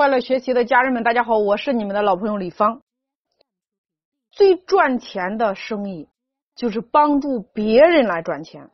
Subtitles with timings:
[0.00, 2.80] 快乐学习的家人们，大家好，我是你们的老朋友李芳。
[4.30, 6.08] 最赚钱的生意
[6.56, 8.70] 就是帮助别人来赚钱。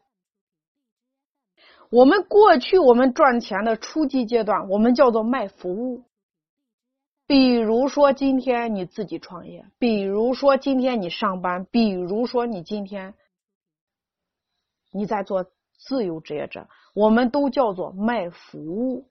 [1.90, 6.04] 我们过去我们赚钱的初级阶段，我们叫做卖服务。
[7.27, 13.14] 比如说今天你自己创业，比如说今天你上班，比如说你今天
[14.93, 15.45] 你在做
[15.77, 19.08] 自由职业者，我们都叫做卖服务。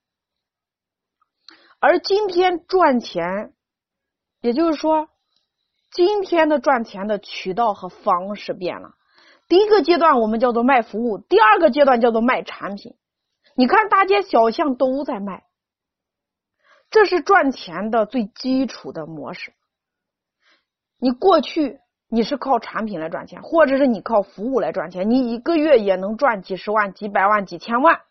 [1.86, 3.54] 而今天赚钱，
[4.42, 5.08] 也就是说，
[5.92, 8.96] 今天的赚钱的渠道和方式变了。
[9.48, 12.96] 第一个阶段我们叫做卖服务，第二个阶段叫做卖产品。
[13.56, 15.46] 你看大街小巷都在卖，
[16.90, 19.54] 这是赚钱的最基础的模式。
[20.98, 28.02] 你过去你是靠产品来赚钱，或者是你靠服务来赚钱，你一个月也能赚几十万、几百万、几千万。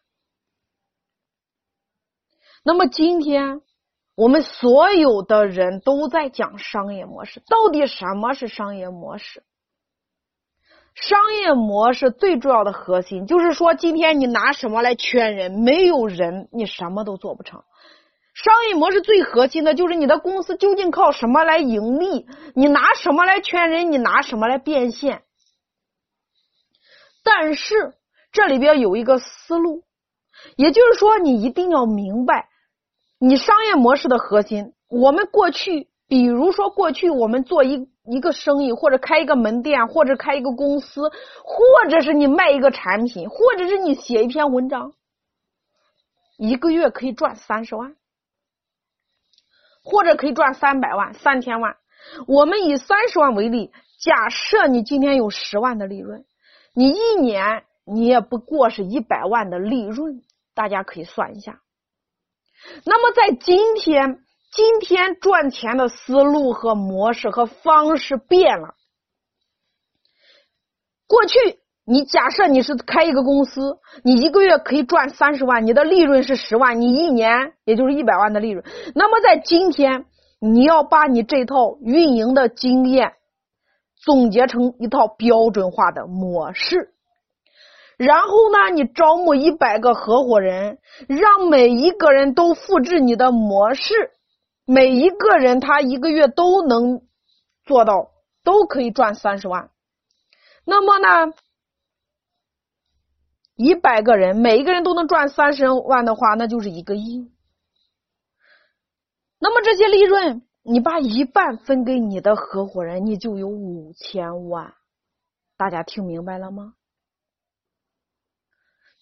[2.66, 3.60] 那么今天，
[4.16, 7.40] 我们所有的人都在讲商业模式。
[7.48, 9.42] 到底什么是商业模式？
[10.94, 15.50] 商业模式最重要的核心就是说，今天你拿什么来圈人？
[15.50, 17.64] 没有人，你什么都做不成。
[18.34, 22.26] 商业模式最核心的就是你的公司究竟靠什么来盈利？
[22.54, 23.90] 你拿什么来圈人？
[23.90, 25.22] 你拿什么来变现？
[27.24, 27.94] 但是
[28.30, 29.82] 这里边有一个思路，
[30.56, 32.48] 也就是说，你一定要明白。
[33.18, 44.92] 你商业模式的核心，我们过去，比如说过去我们做一一个生意，或者开一个门店，或者开一个公司，或者是你卖一个产品，或者是你写一篇文章，
[46.36, 47.96] 一个月可以赚三十万，
[49.82, 51.76] 或者可以赚三百万、三千万。
[52.26, 56.26] 我们以三十万为例，假设你今天有十万的利润，
[56.74, 60.22] 你一年你也不过是一百万的利润，
[60.54, 61.60] 大家可以算一下。
[62.84, 64.18] 那么，在今天，
[64.52, 68.74] 今天赚钱的思路和模式和方式变了。
[71.06, 78.64] 过去，你假设你是开一个公司，你一个月可以赚三十万，你的利润是十万，你一年也就是一百万的利润。
[78.94, 80.06] 那么，在今天，
[80.40, 83.12] 你要把你这套运营的经验
[83.96, 86.93] 总结成一套标准化的模式。
[87.96, 90.78] 然后呢，你招募一百个合伙人，
[91.08, 94.10] 让每一个人都复制你的模式，
[94.66, 97.02] 每一个人他一个月都能
[97.64, 98.10] 做到，
[98.42, 99.70] 都可以赚三十万。
[100.64, 101.32] 那么呢，
[103.54, 107.30] 一百个人，每一个人都能赚三十万的话，那就是一个亿。
[109.38, 114.74] 那么这些利润，你把一半分给你的合伙人，你就有五千万。
[115.56, 116.74] 大家听明白了吗？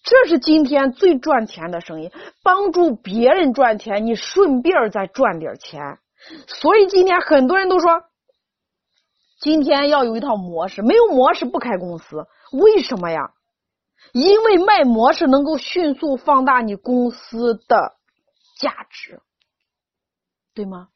[0.03, 2.11] 这是今天最赚钱的生意，
[2.43, 5.99] 帮助别人赚钱，你顺便再赚点钱。
[6.47, 8.03] 所以今天很多人都说，
[9.39, 12.27] 今天要有一套模式，没有模式不开公司。
[12.51, 13.31] 为什么呀？
[14.11, 17.95] 因为卖模式能够迅速放大你公司的
[18.59, 19.21] 价值，
[20.53, 20.89] 对吗？